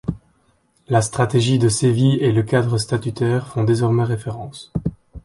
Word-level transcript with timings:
La 0.87 0.99
Stratégie 1.03 1.59
de 1.59 1.69
Séville 1.69 2.17
et 2.21 2.31
le 2.31 2.41
Cadre 2.41 2.79
statutaire 2.79 3.49
font 3.49 3.63
désormais 3.63 4.03
référence. 4.03 4.73